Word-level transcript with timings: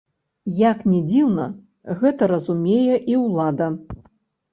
Як 0.59 0.79
ні 0.91 1.01
дзіўна, 1.09 1.45
гэта 1.99 2.29
разумее 2.31 2.95
і 3.13 3.19
ўлада. 3.25 3.67